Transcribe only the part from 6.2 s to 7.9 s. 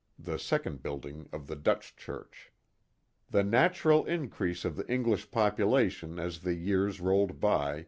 the years rolled by.